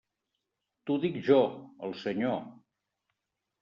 T'ho 0.85 0.95
dic 1.05 1.21
jo, 1.29 1.39
el 1.91 1.97
Senyor. 2.03 2.45